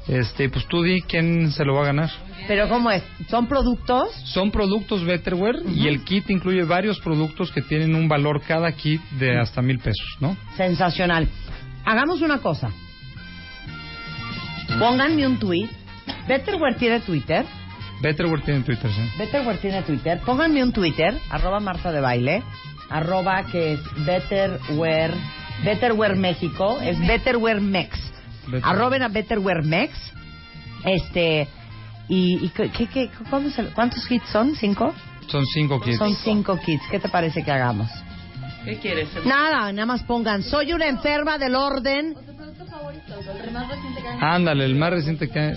Este, 0.10 0.50
pues 0.50 0.66
tú 0.68 0.84
di 0.84 1.02
quién 1.04 1.50
se 1.54 1.64
lo 1.64 1.76
va 1.76 1.84
a 1.84 1.86
ganar. 1.86 2.10
Pero 2.46 2.68
¿cómo 2.68 2.92
es? 2.92 3.02
¿Son 3.30 3.48
productos? 3.48 4.10
Son 4.26 4.52
productos 4.52 5.06
Betterware 5.06 5.62
y 5.74 5.88
el 5.88 6.04
kit 6.04 6.30
incluye 6.30 6.66
varios 6.66 7.00
productos 7.00 7.50
que 7.50 7.62
tienen 7.62 7.96
un 7.96 8.10
valor 8.10 8.42
cada 8.46 8.70
kit 8.74 9.02
de 9.12 9.40
hasta 9.40 9.62
mil 9.62 9.80
pesos, 9.80 10.18
¿no? 10.20 10.36
Sensacional. 10.58 11.30
Hagamos 11.86 12.20
una 12.22 12.40
cosa. 12.40 12.72
Pónganme 14.80 15.26
un 15.26 15.40
tweet. 15.40 15.70
Betterware 16.28 16.76
tiene 16.76 17.00
Twitter. 17.00 17.46
Betterware 18.04 18.42
tiene 18.44 18.62
Twitter, 18.62 18.92
sí. 18.92 19.02
Betterware 19.18 19.58
tiene 19.58 19.82
Twitter. 19.82 20.20
Pónganme 20.26 20.62
un 20.62 20.72
Twitter. 20.74 21.18
Arroba 21.32 21.60
Marta 21.60 21.92
de 21.92 22.02
Baile. 22.02 22.44
Arroba 22.90 23.44
que 23.46 23.74
es 23.74 23.80
Betterware. 24.06 25.14
Betterware 25.64 26.16
México. 26.16 26.80
Es 26.82 27.00
Betterware 27.00 27.62
Mex. 27.62 27.98
Betterware. 28.48 28.66
Arroben 28.66 29.04
a 29.04 29.08
Betterware 29.08 29.64
Mex. 29.64 29.98
Este. 30.86 31.48
¿Y, 32.10 32.46
y 32.46 32.50
qué, 32.50 32.70
qué- 32.70 32.88
qué- 32.88 33.10
cómo 33.30 33.50
se- 33.50 33.68
cuántos 33.68 34.10
hits 34.12 34.28
son? 34.30 34.56
¿Cinco? 34.56 34.94
Son 35.30 35.46
cinco 35.46 35.80
kits. 35.80 35.98
Son 35.98 36.14
cinco 36.16 36.60
kits. 36.60 36.84
¿Qué 36.92 37.00
te 37.00 37.08
parece 37.08 37.44
que 37.44 37.52
hagamos? 37.52 37.90
¿Qué 38.66 38.78
quieres? 38.80 39.08
Nada, 39.26 39.72
nada 39.72 39.86
más 39.86 40.04
pongan. 40.04 40.44
Soy 40.44 40.74
una 40.74 40.88
enferma 40.88 41.38
del 41.38 41.56
orden. 41.56 42.16
Ándale, 44.20 44.66
el 44.66 44.76
más 44.76 44.92
reciente 44.92 45.30
que, 45.30 45.56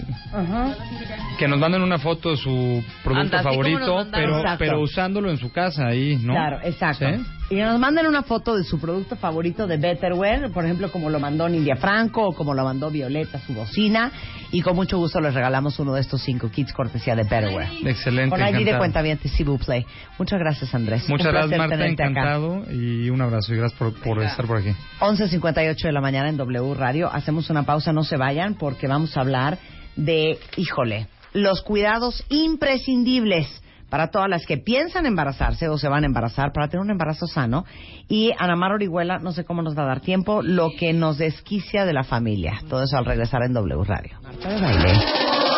que 1.38 1.48
nos 1.48 1.58
manden 1.58 1.82
una 1.82 1.98
foto 1.98 2.30
de 2.30 2.36
su 2.36 2.82
producto 3.04 3.36
Anda, 3.36 3.42
favorito, 3.42 4.06
pero, 4.10 4.38
Exacto. 4.38 4.58
pero 4.58 4.80
usándolo 4.80 5.30
en 5.30 5.38
su 5.38 5.52
casa 5.52 5.86
ahí, 5.86 6.16
¿no? 6.16 6.32
Claro, 6.32 6.58
exacto. 6.62 7.06
¿Sí? 7.06 7.45
Y 7.48 7.54
nos 7.56 7.78
manden 7.78 8.06
una 8.06 8.24
foto 8.24 8.56
de 8.56 8.64
su 8.64 8.80
producto 8.80 9.14
favorito 9.14 9.68
de 9.68 9.76
Betterware, 9.76 10.50
por 10.50 10.64
ejemplo, 10.64 10.90
como 10.90 11.10
lo 11.10 11.20
mandó 11.20 11.48
Nidia 11.48 11.76
Franco 11.76 12.26
o 12.28 12.32
como 12.32 12.54
lo 12.54 12.64
mandó 12.64 12.90
Violeta, 12.90 13.38
su 13.38 13.54
bocina. 13.54 14.10
Y 14.50 14.62
con 14.62 14.74
mucho 14.74 14.98
gusto 14.98 15.20
les 15.20 15.32
regalamos 15.32 15.78
uno 15.78 15.94
de 15.94 16.00
estos 16.00 16.22
cinco 16.22 16.50
kits 16.50 16.72
cortesía 16.72 17.14
de 17.14 17.22
Betterware. 17.22 17.68
Excelente, 17.84 18.30
Con 18.30 18.40
ID 18.40 18.64
de 18.64 18.78
cuenta 18.78 19.00
bien, 19.00 19.20
Play. 19.64 19.86
Muchas 20.18 20.40
gracias, 20.40 20.74
Andrés. 20.74 21.08
Muchas 21.08 21.26
Un 21.28 21.32
gracias, 21.32 21.58
Marta, 21.58 21.74
acá. 21.76 21.86
encantado 21.86 22.64
y 22.72 23.10
un 23.10 23.20
abrazo 23.22 23.54
y 23.54 23.58
gracias 23.58 23.78
por, 23.78 23.94
por 23.94 24.20
estar 24.24 24.44
por 24.44 24.56
aquí. 24.58 24.70
11.58 24.98 25.82
de 25.84 25.92
la 25.92 26.00
mañana 26.00 26.28
en 26.28 26.36
W 26.36 26.74
Radio. 26.74 27.08
Hacemos 27.12 27.48
una 27.48 27.62
pausa, 27.62 27.92
no 27.92 28.02
se 28.02 28.16
vayan, 28.16 28.54
porque 28.54 28.88
vamos 28.88 29.16
a 29.16 29.20
hablar 29.20 29.58
de, 29.94 30.40
híjole, 30.56 31.06
los 31.32 31.62
cuidados 31.62 32.24
imprescindibles 32.28 33.46
para 33.90 34.08
todas 34.10 34.28
las 34.28 34.46
que 34.46 34.58
piensan 34.58 35.06
embarazarse 35.06 35.68
o 35.68 35.78
se 35.78 35.88
van 35.88 36.04
a 36.04 36.06
embarazar 36.06 36.52
para 36.52 36.68
tener 36.68 36.82
un 36.82 36.90
embarazo 36.90 37.26
sano. 37.26 37.64
Y 38.08 38.32
Ana 38.38 38.56
Mar 38.56 38.72
Orihuela, 38.72 39.18
no 39.18 39.32
sé 39.32 39.44
cómo 39.44 39.62
nos 39.62 39.76
va 39.76 39.82
a 39.84 39.86
dar 39.86 40.00
tiempo, 40.00 40.42
lo 40.42 40.70
que 40.78 40.92
nos 40.92 41.18
desquicia 41.18 41.84
de 41.84 41.92
la 41.92 42.04
familia. 42.04 42.60
Todo 42.68 42.82
eso 42.82 42.96
al 42.96 43.04
regresar 43.04 43.42
en 43.42 43.52
W 43.52 43.84
Radio. 43.84 44.18
Marta 44.22 44.48
de 44.48 44.60
Baile, 44.60 44.92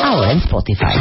ahora 0.02 0.32
en 0.32 0.38
Spotify. 0.38 0.94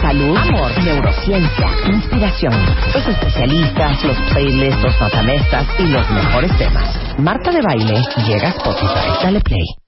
Salud, 0.00 0.36
amor, 0.36 0.84
neurociencia, 0.84 1.66
inspiración, 1.86 2.54
los 2.94 3.06
especialistas, 3.08 4.04
los 4.04 4.16
playlists, 4.32 4.82
los 4.82 5.00
notamestas 5.00 5.66
y 5.78 5.86
los 5.88 6.08
mejores 6.10 6.56
temas. 6.56 7.18
Marta 7.18 7.50
de 7.50 7.60
Baile 7.60 8.00
llega 8.26 8.48
a 8.48 8.50
Spotify. 8.50 9.24
Dale 9.24 9.40
play. 9.40 9.87